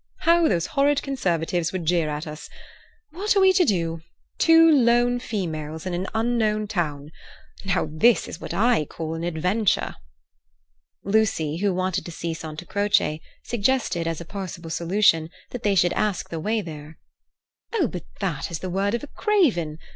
[0.21, 2.49] How those horrid Conservatives would jeer at us!
[3.11, 4.01] What are we to do?
[4.39, 7.11] Two lone females in an unknown town.
[7.65, 9.95] Now, this is what I call an adventure."
[11.03, 15.93] Lucy, who wanted to see Santa Croce, suggested, as a possible solution, that they should
[15.93, 16.97] ask the way there.
[17.71, 19.77] "Oh, but that is the word of a craven!